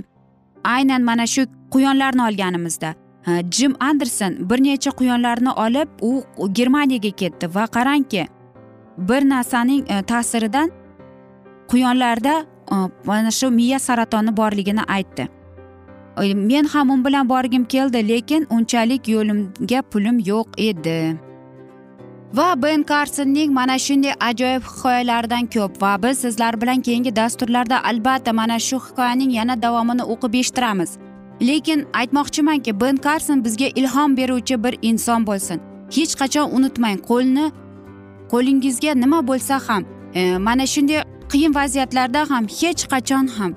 aynan 0.64 1.02
mana 1.02 1.26
shu 1.26 1.46
quyonlarni 1.70 2.22
olganimizda? 2.28 2.94
Jim 3.50 3.74
anderson 3.80 4.36
bir 4.50 4.62
necha 4.64 4.90
quyonlarni 4.90 5.50
olib 5.50 5.88
u 6.00 6.22
germaniyaga 6.52 7.10
ketdi 7.10 7.54
va 7.54 7.64
qarangki 7.76 8.26
bir 8.98 9.28
narsaning 9.28 9.90
e, 9.90 10.02
ta'siridan 10.02 10.70
quyonlarda 11.68 12.46
e, 12.72 12.76
mana 13.04 13.30
shu 13.30 13.50
miya 13.50 13.78
saratoni 13.78 14.36
borligini 14.36 14.82
aytdi. 14.82 15.28
E, 16.22 16.34
men 16.34 16.64
ham 16.64 16.90
u 16.90 17.04
bilan 17.04 17.28
borgim 17.28 17.64
keldi 17.64 18.08
lekin 18.08 18.46
unchalik 18.50 19.08
yo'limga 19.08 19.82
pulim 19.82 20.18
yo'q 20.18 20.46
edi. 20.56 21.16
Va 22.34 22.62
ben 22.62 22.82
karsonning 22.82 23.52
mana 23.52 23.78
shunday 23.78 24.12
ajoyib 24.20 24.62
hikoyalaridan 24.62 25.46
ko'p 25.46 25.82
va 25.82 26.02
biz 26.02 26.18
sizlar 26.18 26.60
bilan 26.60 26.80
keyingi 26.80 27.16
dasturlarda 27.16 27.84
albatta 27.84 28.32
mana 28.32 28.58
shu 28.58 28.76
hikoyaning 28.76 29.30
yana 29.30 29.62
davomini 29.62 30.02
o'qib 30.02 30.34
eshittiramiz. 30.34 30.90
Lekin 31.40 31.86
aytmoqchimanki 31.92 32.80
ben 32.80 32.96
karson 32.96 33.44
bizga 33.44 33.66
ilhom 33.66 34.16
beruvchi 34.16 34.64
bir 34.64 34.78
inson 34.82 35.26
bo'lsin. 35.26 35.60
Hech 35.96 36.14
qachon 36.20 36.50
unutmang 36.56 36.98
qo'lni 37.10 37.52
qo'lingizga 38.32 38.94
nima 38.94 39.20
bo'lsa 39.28 39.60
ham 39.68 39.84
e, 40.14 40.38
mana 40.38 40.66
shunday 40.66 41.02
qiyin 41.32 41.54
vaziyatlarda 41.54 42.30
ham 42.30 42.44
hech 42.60 42.82
qachon 42.92 43.26
ham 43.36 43.52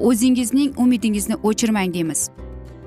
o'zingizning 0.00 0.70
umidingizni 0.82 1.36
o'chirmang 1.42 1.94
deymiz. 1.94 2.30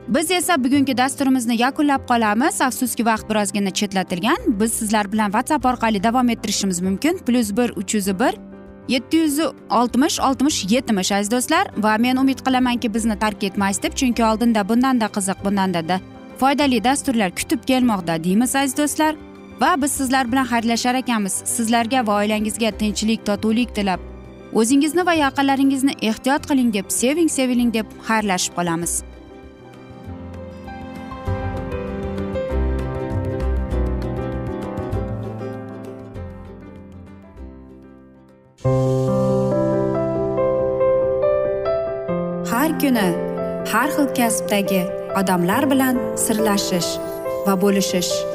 Biz 0.08 0.32
esa 0.32 0.64
bugungi 0.64 0.98
dasturimizni 0.98 1.62
yakunlab 1.62 2.08
qolamiz. 2.08 2.62
Afsuski 2.62 3.06
vaqt 3.06 3.30
birozgina 3.30 3.70
chetlatilgan. 3.70 4.38
Biz 4.48 4.74
sizlar 4.74 5.12
bilan 5.12 5.32
whatsapp 5.32 5.66
orqali 5.66 6.04
davom 6.04 6.30
ettirishimiz 6.30 6.82
mumkin. 6.82 7.18
Plyus 7.18 7.58
bir 7.58 7.70
uch 7.78 7.96
yuz 7.96 8.08
bir 8.20 8.34
yetti 8.88 9.18
yuz 9.18 9.40
oltmish 9.70 10.20
oltmish 10.20 10.72
yetmish 10.72 11.12
aziz 11.12 11.32
do'stlar. 11.32 11.68
Va 11.78 11.98
men 11.98 12.18
umid 12.18 12.40
qilamanki 12.40 12.94
bizni 12.94 13.20
tark 13.20 13.44
etmaysiz 13.44 13.84
deb 13.84 13.94
chunki 13.94 14.26
oldinda 14.26 14.70
bundanda 14.70 15.06
qiziq 15.06 15.46
bundanda 15.46 16.00
foydali 16.40 16.84
dasturlar 16.84 17.36
kutib 17.36 17.64
kelmoqda 17.68 18.24
deymiz 18.24 18.56
aziz 18.56 18.78
do'stlar. 18.78 19.16
Va 19.62 19.82
biz 19.82 19.92
sizlar 19.92 20.32
bilan 20.32 20.46
xayrlashar 20.52 20.96
ekanmiz. 20.96 21.34
Sizlarga 21.46 22.08
va 22.08 22.20
oilangizga 22.22 22.72
tinchlik 22.82 23.26
totuvlik 23.26 23.76
tilab. 23.76 24.00
O'zingizni 24.54 25.06
va 25.06 25.14
yaqinlaringizni 25.14 25.94
ehtiyot 26.02 26.48
qiling 26.50 26.74
deb 26.74 26.92
seving 27.00 27.30
seviling 27.30 27.74
deb 27.74 27.88
xayrlashib 28.08 28.56
qolamiz. 28.58 29.04
Har 42.52 42.70
kuni 42.82 43.08
har 43.72 43.90
xil 43.96 44.08
kasbdagi 44.20 44.86
odamlar 45.20 45.64
bilan 45.72 46.00
sirlashish 46.28 46.92
va 47.48 47.54
bo'lishish. 47.66 48.35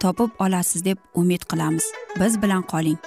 topib 0.00 0.30
olasiz 0.38 0.84
deb 0.84 0.98
umid 1.14 1.42
qilamiz. 1.50 1.84
Biz 2.20 2.42
bilan 2.42 2.62
qoling. 2.62 2.98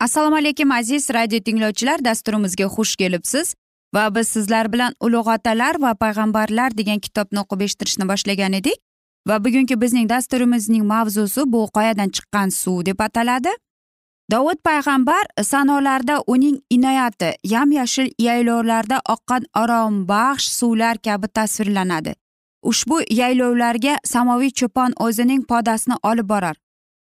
Assalomu 0.00 0.36
alaykum 0.36 0.72
aziz 0.72 1.10
radio 1.10 1.40
tinglovchilar. 1.40 2.04
Dasturimizga 2.04 2.64
xush 2.64 2.96
kelibsiz 2.96 3.54
va 3.94 4.14
biz 4.14 4.28
sizlar 4.28 4.72
bilan 4.72 4.94
ulug' 5.00 5.28
otalar 5.34 5.76
va 5.80 5.94
payg'ambarlar 5.94 6.76
degan 6.78 6.98
kitobni 6.98 7.42
o'qib 7.42 7.60
eshittirishni 7.66 8.06
boshlagan 8.08 8.52
edik 8.60 8.78
va 9.28 9.44
bugungi 9.44 9.80
bizning 9.80 10.08
dasturimizning 10.08 10.84
mavzusi 10.92 11.44
bu 11.52 11.66
qoyadan 11.76 12.08
chiqqan 12.16 12.48
suv 12.60 12.84
deb 12.86 13.00
ataladi. 13.00 13.52
Dovud 14.30 14.58
payg'ambar 14.64 15.24
sanolarda 15.42 16.22
uning 16.26 16.58
inoyati 16.70 17.30
yam 17.44 17.72
yashil 17.72 18.10
yaylovlarda 18.18 19.00
oqqan 19.14 19.44
orombaxsh 19.62 20.48
suvlar 20.58 20.98
kabi 21.06 21.28
tasvirlanadi. 21.28 22.14
Ushbu 22.62 23.00
yaylovlarga 23.20 23.94
samoviy 24.04 24.50
cho'pon 24.50 24.92
o'zining 25.06 25.42
podasini 25.50 25.96
olib 26.02 26.28
borar. 26.28 26.56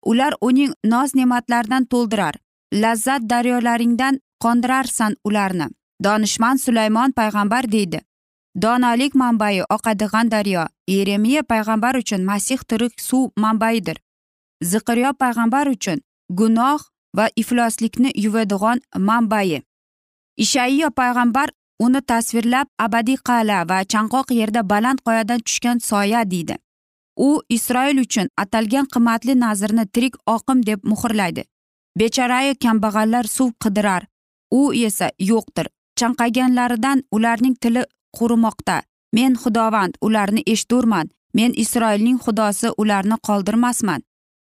Ular 0.07 0.33
uning 0.41 0.73
noz 0.85 1.15
ne'matlaridan 1.15 1.85
to'ldirar 1.93 2.35
lazzat 2.73 3.23
daryolaringdan 3.31 4.21
qondirarsan 4.45 5.17
ularni 5.25 5.67
donishmand 6.05 6.59
sulaymon 6.59 7.13
payg'ambar 7.13 7.73
deydi. 7.73 8.01
Donolik 8.63 9.15
manbai 9.15 9.63
oqadigan 9.77 10.31
daryo 10.31 10.65
yeremiya 10.89 11.43
payg'ambar 11.43 11.95
uchun 12.03 12.23
masih 12.31 12.59
tirik 12.69 13.01
suv 13.01 13.31
manbaidir. 13.37 13.99
Ziqiryo 14.63 15.13
payg'ambar 15.23 15.67
uchun 15.67 15.99
gunoh 16.31 16.79
va 17.17 17.29
ifloslikni 17.37 18.13
yuvadigan 18.25 18.81
manbai. 18.99 19.63
Ishayyo 20.37 20.91
payg'ambar 20.91 21.49
uni 21.79 22.01
tasvirlab 22.03 22.67
abadiy 22.79 23.19
qal'a 23.29 23.69
va 23.69 23.79
chanqoq 23.93 24.33
yerda 24.41 24.63
baland 24.71 24.99
qoyadan 25.07 25.41
tushgan 25.47 25.79
soya 25.89 26.25
deydi. 26.31 26.57
U 27.17 27.43
isroil 27.49 27.99
uchun 28.05 28.29
atalgan 28.37 28.87
qimmatli 28.95 29.35
nazrni 29.41 29.85
tirik 29.93 30.15
oqim 30.27 30.67
deb 30.67 30.81
muhrlaydi. 30.91 31.43
Bechorayu 31.99 32.55
kambag'allar 32.63 33.27
suv 33.37 33.51
qidirar. 33.63 34.07
U 34.51 34.73
esa 34.73 35.11
yo'qdir. 35.19 35.67
Chanqaganlaridan 36.01 37.03
ularning 37.11 37.57
tili 37.63 37.83
qurimoqda. 38.17 38.83
Men 39.13 39.35
xudovand 39.43 39.95
ularni 40.01 40.43
eshturman 40.47 41.11
men 41.35 41.53
isroilning 41.63 42.19
xudosi 42.25 42.69
ularni 42.83 43.17
qoldirmasman. 43.29 44.03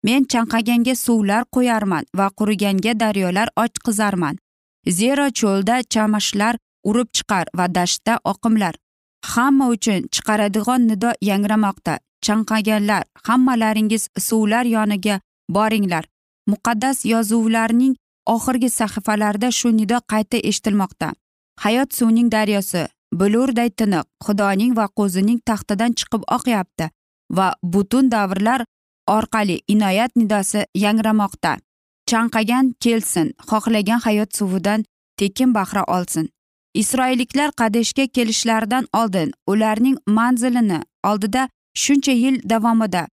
Men 0.08 0.26
chanqaganga 0.32 0.96
suvlar 1.06 1.44
qo'yarman 1.56 2.04
va 2.18 2.28
quriganga 2.40 2.94
daryolar 3.04 3.48
ochqizarman 3.64 4.36
zero 5.00 5.28
cho'lda 5.40 5.76
chamashlar 5.94 6.56
urib 6.84 7.08
chiqar 7.16 7.46
va 7.58 7.68
dashtda 7.76 8.20
oqimlar. 8.24 8.76
Hamma 9.34 9.68
uchun 9.76 10.08
chiqaradigan 10.14 10.88
nido 10.88 11.12
yangramoqda. 11.22 12.00
Chanqaganlar 12.26 13.04
hammalaringiz 13.28 14.10
suvlar 14.20 14.66
yoniga 14.66 15.20
boringlar. 15.50 16.06
Muqaddas 16.48 17.06
yozuvlarning 17.06 17.96
oxirgi 18.26 18.70
sahifalarida 18.70 19.52
shu 19.52 19.72
nido 19.78 19.98
qayta 20.12 20.38
eshitilmoqda. 20.50 21.14
Hayot 21.64 21.90
suvning 21.98 22.30
daryosi 22.32 22.88
bulurday 23.20 23.70
tiniq 23.80 24.06
xudoning 24.26 24.76
va 24.80 24.86
qo'zining 24.98 25.40
taxtidan 25.50 25.92
chiqib 26.00 26.24
oqyapti 26.38 26.90
va 27.38 27.48
butun 27.74 28.12
davrlar 28.12 28.66
orqali 29.08 29.62
inoyat 29.68 30.16
nidosi 30.16 30.66
yangramoqda. 30.76 31.58
Chanqagan 32.10 32.74
kelsin 32.80 33.34
xohlagan 33.50 34.00
hayot 34.06 34.36
suvidan 34.38 34.86
tekin 35.18 35.54
bahra 35.54 35.84
olsin. 35.84 36.30
Isroilliklar 36.74 37.52
qadeshga 37.52 38.08
kelishlaridan 38.08 38.88
oldin 38.94 39.32
ularning 39.48 39.98
manzilini 40.08 40.80
oldida 41.04 41.50
shuncha 41.74 42.12
yil 42.12 42.42
davomida 42.50 43.08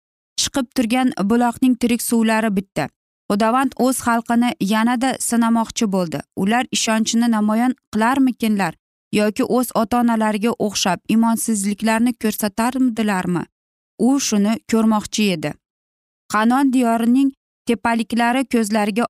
chiqib 0.41 0.67
turgan 0.75 1.11
buloqning 1.29 1.75
tirik 1.81 2.01
suvlari 2.01 2.55
bitdi. 2.57 2.87
Xudovand 3.31 3.71
o'z 3.85 3.97
xalqini 4.07 4.49
yanada 4.73 5.09
sinamoqchi 5.19 5.85
bo'ldi. 5.95 6.19
Ular 6.41 6.65
ishonchini 6.71 7.27
namoyon 7.31 7.73
qilarmikinlar 7.93 8.73
yoki 9.19 9.43
o'z 9.57 9.67
ota 9.81 9.99
onalariga 9.99 10.51
o'xshab 10.65 10.99
imonsizliklarni 11.15 12.13
ko'rsatarmidilarmi? 12.23 13.43
U 14.07 14.19
shuni 14.27 14.53
ko'rmoqchi 14.71 15.31
edi. 15.35 15.53
Qanon 16.33 16.73
diyorining 16.73 17.31
tepaliklari 17.67 18.45
ko'zlariga 18.53 19.05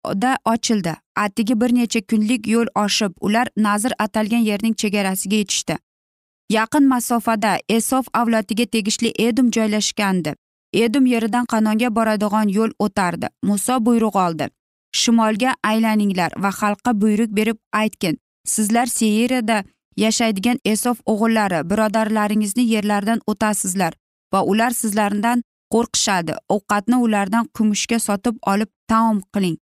ochildi. 0.45 0.95
Atigi 1.15 1.61
bir 1.61 1.75
necha 1.75 2.01
kunlik 2.01 2.47
yo'l 2.47 2.67
oshib 2.75 3.13
ular 3.21 3.47
nazr 3.57 3.91
atalgan 3.99 4.43
yerning 4.49 4.75
chegarasiga 4.81 5.35
yetishdi. 5.35 5.77
Yaqin 6.49 6.83
masofada 6.87 7.57
esof 7.69 8.05
avlodiga 8.13 8.65
tegishli 8.65 9.13
edum 9.19 9.51
joylashgandi. 9.51 10.35
Edum 10.73 11.05
yeridan 11.05 11.45
qanonga 11.45 11.95
boradigan 11.95 12.47
yo'l 12.57 12.71
o'tardi. 12.79 13.27
Muso 13.43 13.85
buyruq 13.85 14.15
oldi. 14.25 14.49
Shimolga 14.91 15.55
aylaninglar 15.63 16.31
va 16.43 16.49
xalqqa 16.59 17.01
buyruq 17.01 17.31
berib 17.39 17.57
aytgin. 17.73 18.17
Sizlar 18.45 18.85
seirada 18.85 19.63
yashaydigan 19.97 20.57
esof 20.65 20.97
o'g'illari 21.05 21.59
birodarlaringizni 21.69 22.63
yerlaridan 22.73 23.21
o'tasizlar 23.27 23.93
va 24.33 24.43
ular 24.43 24.71
sizlardan 24.81 25.43
qo'rqishadi. 25.73 26.33
Ovqatni 26.55 26.97
ulardan 27.05 27.45
kumushga 27.55 27.99
sotib 28.07 28.35
olib 28.51 28.69
taom 28.91 29.21
qiling. 29.33 29.57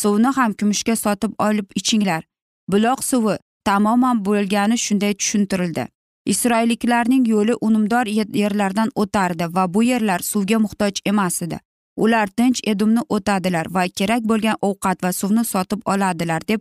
Suvni 0.00 0.30
ham 0.36 0.52
kumushga 0.60 0.96
sotib 1.04 1.32
olib 1.46 1.68
ichinglar. 1.80 2.22
Buloq 2.70 3.02
suvi 3.10 3.34
tamoman 3.64 4.24
bo'lgani 4.28 4.78
shunday 4.84 5.14
tushuntirildi. 5.20 5.84
Isroilliklarning 6.32 7.28
yo'li 7.34 7.54
unumdor 7.66 8.06
yerlardan 8.42 8.90
o'tardi 9.02 9.46
va 9.56 9.64
bu 9.74 9.82
yerlar 9.82 10.20
suvga 10.30 10.58
muhtoj 10.64 11.00
emas 11.06 11.42
edi. 11.42 11.58
Ular 11.96 12.26
tinch 12.26 12.60
edumni 12.72 13.02
o'tadilar 13.08 13.66
va 13.74 13.84
kerak 13.98 14.22
bo'lgan 14.30 14.56
ovqat 14.68 15.02
va 15.04 15.12
suvni 15.20 15.44
sotib 15.44 15.80
oladilar 15.94 16.48
deb 16.48 16.60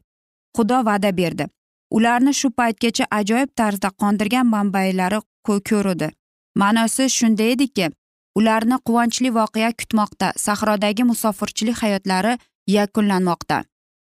xudo 0.57 0.85
va'da 0.85 1.17
berdi. 1.17 1.45
Ularni 1.91 2.33
shu 2.33 2.49
paytgacha 2.59 3.05
ajoyib 3.19 3.51
tarzda 3.55 3.89
qondirgan 4.01 4.47
manbaylari 4.55 5.19
ko'rdi 5.47 6.09
ma'nosi 6.55 7.09
shunday 7.09 7.51
ediki 7.55 7.89
ularni 8.35 8.77
quvonchli 8.85 9.29
voqea 9.39 9.71
kutmoqda. 9.79 10.33
Sahrodagi 10.45 11.03
musofirchilik 11.03 11.77
hayotlari 11.83 12.37
yakunlanmoqda. 12.67 13.63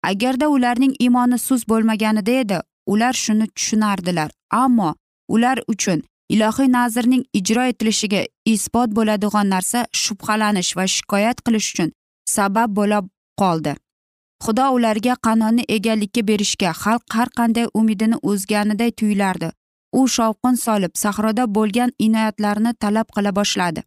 Agarda 0.03 0.47
ularning 0.55 0.93
iymoni 0.99 1.37
sust 1.39 1.69
bo'lmaganida 1.69 2.33
edi 2.43 2.59
ular 2.85 3.13
shuni 3.13 3.47
tushunardilar. 3.55 4.29
Ammo 4.51 4.95
ular 5.27 5.59
uchun 5.67 6.03
ilohiy 6.29 6.69
nazrning 6.71 7.23
ijro 7.33 7.63
etilishiga 7.71 8.21
isbot 8.45 8.93
bo'ladigan 8.97 9.49
narsa 9.55 9.85
shubhalanish 10.03 10.75
va 10.77 10.85
shikoyat 10.95 11.41
qilish 11.45 11.71
uchun 11.73 11.91
sabab 12.35 12.69
bo'la 12.77 13.01
qoldi. 13.41 13.73
Xudo 14.43 14.65
ularga 14.77 15.15
qanonni 15.25 15.63
egallikka 15.75 16.21
berishga 16.29 16.71
xalq 16.83 17.05
har 17.17 17.29
qanday 17.39 17.67
umidini 17.79 18.17
uzganiday 18.31 18.91
tuyulardi. 18.99 19.49
U 19.99 20.07
shovqin 20.15 20.55
solib 20.65 20.93
sahroda 21.03 21.43
bo'lgan 21.57 21.91
inoyatlarni 22.05 22.71
talab 22.83 23.07
qila 23.15 23.31
boshladi. 23.39 23.81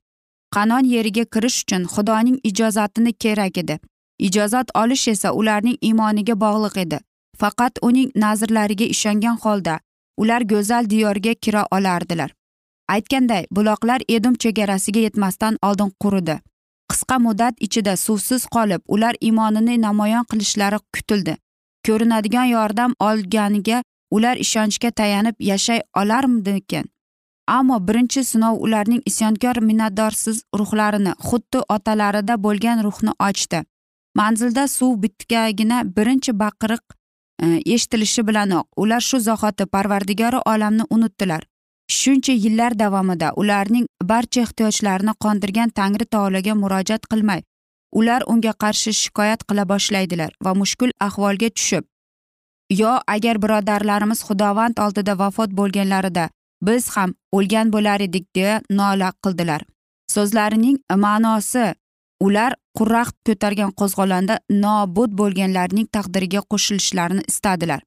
Qanon 0.55 0.85
yeriga 0.95 1.25
kirish 1.25 1.63
uchun 1.63 1.85
xudoning 1.95 2.39
ijozatini 2.45 3.13
kerak 3.13 3.59
edi. 3.59 3.79
Ijozat 4.19 4.69
olish 4.75 5.09
esa 5.09 5.33
ularning 5.33 5.79
iymoniga 5.83 6.35
bog'liq 6.45 6.77
edi. 6.85 6.99
Faqat 7.41 7.79
uning 7.83 8.11
nazrlariga 8.15 8.85
ishongan 8.85 9.37
holda 9.45 9.81
ular 10.19 10.43
go'zal 10.43 10.91
diyorga 10.91 11.35
kira 11.35 11.67
olardilar. 11.71 12.31
Aytganday 12.89 13.47
buloqlar 13.51 14.01
edum 14.09 14.35
chegarasiga 14.35 15.01
yetmasdan 15.01 15.59
oldin 15.63 15.93
quridi. 16.03 16.39
Qisqa 16.91 17.19
muddat 17.19 17.55
ichida 17.67 17.97
suvsiz 17.97 18.47
qolib 18.55 18.83
ular 18.89 19.15
iymonini 19.21 19.81
namoyon 19.81 20.25
qilishlari 20.31 20.79
kutildi. 20.95 21.37
Ko'rinadigan 21.87 22.45
yordam 22.45 22.95
olganiga 23.01 23.83
ular 24.11 24.37
ishonchga 24.37 24.91
tayanib 24.91 25.37
yashay 25.51 25.81
olarmidikan? 25.97 26.85
Ammo 27.57 27.79
birinchi 27.89 28.23
sinov 28.31 28.61
ularning 28.67 29.03
isyonkor 29.11 29.61
minnatdorsiz 29.69 30.43
ruhlarini 30.61 31.13
xuddi 31.29 31.61
otalarida 31.77 32.37
bo'lgan 32.47 32.85
ruhni 32.87 33.13
ochdi. 33.29 33.63
Manzilda 34.21 34.65
suv 34.69 34.97
bitgagina 35.03 35.83
birinchi 35.97 36.33
baqiriq 36.43 36.85
e, 37.43 37.47
eshitilishi 37.75 38.27
bilanoq 38.29 38.67
ular 38.83 39.01
shu 39.09 39.21
zahoti 39.29 39.67
parvardigori 39.67 40.41
olamni 40.55 40.85
unutdilar. 40.91 41.43
Shuncha 41.99 42.33
yillar 42.45 42.79
davomida 42.79 43.29
ularning 43.37 43.87
barcha 44.05 44.41
ehtiyojlarini 44.47 45.15
qondirgan 45.25 45.71
tangri 45.79 46.07
taologa 46.15 46.55
murojaat 46.63 47.07
qilmay 47.13 47.41
ular 47.93 48.23
unga 48.27 48.53
qarshi 48.65 48.93
shikoyat 48.93 49.45
qila 49.49 49.65
boshlaydilar 49.73 50.33
va 50.45 50.53
mushkul 50.55 50.91
ahvolga 51.07 51.49
tushib 51.57 51.85
yo 52.81 52.93
agar 53.15 53.41
birodarlarimiz 53.45 54.21
xudovand 54.29 54.83
oldida 54.87 55.15
vafot 55.23 55.55
bo'lganlarida 55.61 56.29
biz 56.63 56.89
ham 56.97 57.15
o'lgan 57.33 57.73
bo'lar 57.73 58.01
edik 58.01 58.27
deya 58.37 58.61
nola 58.71 59.13
qildilar. 59.25 59.63
So'zlarining 60.15 60.79
ma'nosi 61.05 61.75
ular 62.21 62.55
quraq 62.79 63.11
ko'targan 63.27 63.73
qo'zg'olonda 63.81 64.39
nobud 64.51 65.11
bo'lganlarning 65.21 65.87
taqdiriga 65.97 66.41
qo'shilishlarini 66.53 67.23
istadilar. 67.33 67.81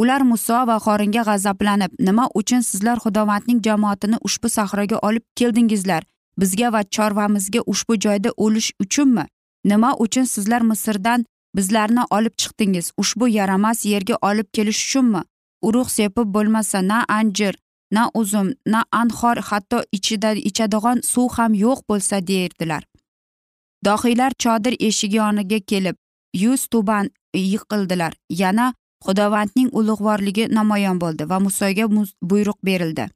Ular 0.00 0.20
muso 0.30 0.58
va 0.68 0.76
xoringa 0.86 1.22
g'azablanib 1.28 1.92
nima 2.08 2.24
uchun 2.40 2.60
sizlar 2.70 2.98
xudovandning 3.04 3.60
jamoatini 3.66 4.18
ushbu 4.28 4.48
sahroga 4.56 4.98
olib 5.08 5.24
keldingizlar? 5.38 6.02
Bizga 6.40 6.72
va 6.74 6.82
chorvamizga 6.96 7.60
ushbu 7.72 7.94
joyda 8.04 8.30
o'lish 8.44 8.70
uchunmi? 8.84 9.24
Nima 9.64 9.90
uchun 10.04 10.26
sizlar 10.34 10.62
misrdan 10.70 11.24
bizlarni 11.56 12.04
olib 12.16 12.34
chiqdingiz? 12.40 12.90
Ushbu 13.02 13.28
yaramas 13.38 13.86
yerga 13.92 14.16
olib 14.28 14.48
kelish 14.56 14.80
uchunmi? 14.86 15.22
Urug' 15.66 15.90
sepib 15.98 16.28
bo'lmasa 16.36 16.82
na 16.88 16.98
anjir 17.18 17.54
na 17.94 18.10
uzum 18.14 18.48
na 18.66 18.84
anhor 19.00 19.38
hatto 19.48 19.78
ichida 19.92 20.30
ichadigan 20.50 20.98
suv 21.12 21.28
ham 21.36 21.52
yo'q 21.54 21.80
bo'lsa 21.88 22.16
derdilar 22.30 22.82
dohiylar 23.84 24.32
chodir 24.42 24.74
eshigi 24.88 25.16
yoniga 25.16 25.60
kelib 25.70 25.96
yuz 26.42 26.66
tuban 26.66 27.10
yiqildilar. 27.34 28.12
Yana 28.30 28.74
xudovandning 29.04 29.70
ulug'vorligi 29.78 30.48
namoyon 30.58 31.00
bo'ldi 31.00 31.28
va 31.30 31.38
musoga 31.46 31.86
buyruq 32.30 32.58
berildi. 32.68 33.06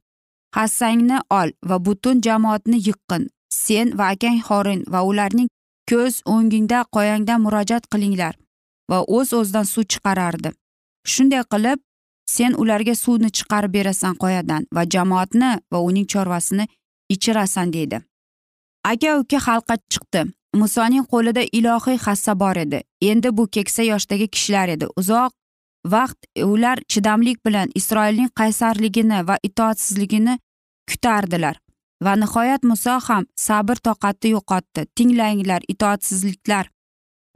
Hassangni 0.55 1.17
ol 1.39 1.49
va 1.69 1.77
butun 1.85 2.21
jamoatni 2.21 2.77
yiqqin. 2.87 3.29
Sen 3.49 3.97
va 3.97 4.05
akang 4.13 4.39
xorin 4.47 4.81
va 4.93 5.01
ularning 5.09 5.49
ko'z 5.89 6.21
o'ngingda 6.33 6.79
qoyangdan 6.95 7.41
murojaat 7.45 7.85
qilinglar 7.91 8.35
va 8.91 8.99
o'z 9.17 9.33
o'zidan 9.39 9.67
suv 9.73 9.85
chiqarardi. 9.91 10.49
Shunday 11.11 11.43
qilib 11.53 11.79
sen 12.35 12.53
ularga 12.61 12.95
suvni 13.03 13.29
chiqarib 13.37 13.73
berasan 13.77 14.15
qoyadan 14.23 14.67
va 14.75 14.83
jamoatni 14.93 15.51
va 15.71 15.79
uning 15.89 16.07
chorvasini 16.13 16.65
ichirasan 17.13 17.73
deydi. 17.75 17.97
Aka 18.91 19.17
uka 19.21 19.37
xalqqa 19.47 19.75
chiqdi. 19.91 20.21
Musoning 20.61 21.05
qo'lida 21.11 21.43
ilohiy 21.57 21.97
hassa 22.05 22.33
bor 22.39 22.57
edi. 22.65 22.79
Endi 23.09 23.29
bu 23.37 23.47
keksa 23.55 23.83
yoshdagi 23.83 24.27
kishilar 24.33 24.67
edi. 24.75 24.85
Uzoq 24.99 25.31
vaqt 25.93 26.19
ular 26.53 26.77
chidamlik 26.91 27.45
bilan 27.45 27.69
isroilning 27.75 28.29
qaysarligini 28.39 29.19
va 29.27 29.37
itoatsizligini 29.49 30.39
kutardilar. 30.89 31.55
Va 32.03 32.15
nihoyat 32.15 32.63
muso 32.63 32.97
ham 33.07 33.25
sabr 33.37 33.77
toqatni 33.87 34.33
yo'qotdi. 34.35 34.85
Tinglanglar 34.95 35.61
itoatsizliklar 35.73 36.69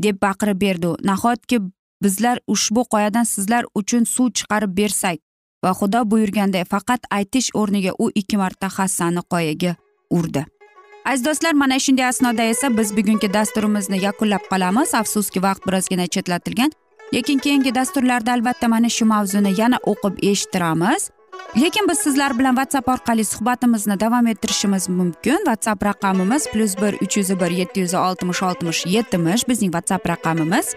deb 0.03 0.21
baqirib 0.21 0.61
berdi 0.65 0.87
u. 0.87 0.95
Nahotki 1.09 1.59
bizlar 2.05 2.39
ushbu 2.47 2.81
qoyadan 2.93 3.25
sizlar 3.33 3.63
uchun 3.79 4.03
suv 4.15 4.27
chiqarib 4.37 4.77
bersak 4.79 5.17
va 5.63 5.71
xudo 5.79 6.01
buyurganday 6.11 6.65
faqat 6.73 7.01
aytish 7.17 7.49
o'rniga 7.61 7.91
u 8.03 8.05
ikki 8.21 8.37
marta 8.41 8.67
hassani 8.77 9.21
qoyaga 9.33 9.71
urdi. 10.17 10.45
Aziz 11.09 11.25
do'stlar 11.25 11.53
mana 11.61 11.79
shunday 11.85 12.07
asnoda 12.11 12.43
esa 12.53 12.67
biz 12.77 12.89
bugungi 12.97 13.33
dasturimizni 13.33 13.97
yakunlab 14.07 14.43
qolamiz. 14.51 14.93
Afsuski 15.01 15.39
vaqt 15.47 15.67
birozgina 15.67 16.07
chetlatilgan 16.13 16.71
lekin 17.13 17.37
keyingi 17.45 17.75
dasturlarda 17.75 18.31
albatta 18.33 18.67
mana 18.67 18.89
shu 18.97 19.05
mavzuni 19.13 19.51
yana 19.61 19.77
o'qib 19.91 20.15
eshittiramiz. 20.29 21.09
Lekin 21.61 21.87
biz 21.89 21.99
sizlar 22.05 22.39
bilan 22.39 22.55
whatsapp 22.59 22.87
orqali 22.93 23.25
suhbatimizni 23.25 23.99
davom 23.99 24.27
ettirishimiz 24.27 24.89
mumkin. 24.89 25.39
Whatsapp 25.49 25.83
raqamimiz 25.89 26.47
plyus 26.51 26.73
bir 26.81 26.93
uch 27.03 27.17
yuz 27.17 27.29
bir 27.41 27.51
yetti 27.59 27.79
yuz 27.79 27.93
oltmish 27.93 28.43
oltmish 28.43 28.85
yetmish. 28.85 29.47
Bizning 29.49 29.71
whatsapp 29.75 30.09
raqamimiz 30.13 30.75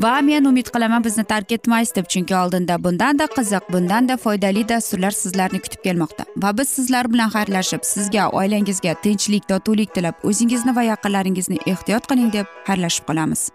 va 0.00 0.20
men 0.20 0.44
umid 0.44 0.68
qilaman 0.74 1.04
bizni 1.04 1.24
tark 1.24 1.52
etmaysiz 1.56 1.94
deb 1.96 2.08
chunki 2.12 2.36
oldinda 2.36 2.76
bundanda 2.84 3.26
qiziq 3.36 3.68
bundanda 3.72 4.16
foydali 4.24 4.64
dasturlar 4.68 5.10
sizlarni 5.10 5.60
kutib 5.64 5.82
kelmoqda. 5.86 6.24
Va 6.42 6.50
biz 6.58 6.68
sizlar 6.68 7.12
bilan 7.12 7.30
xayrlashib 7.36 7.84
sizga 7.92 8.28
oilangizga 8.40 8.94
tinchlik 9.04 9.48
totuvlik 9.52 9.94
tilab 9.94 10.26
o'zingizni 10.30 10.76
va 10.76 10.82
yaqinlaringizni 10.92 11.60
ehtiyot 11.72 12.10
qiling 12.10 12.32
deb 12.32 12.46
xayrlashib 12.68 13.06
qolamiz. 13.08 13.48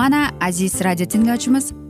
Mana 0.00 0.30
aziz 0.40 0.80
radio 0.84 1.06
tinglovchimiz 1.12 1.72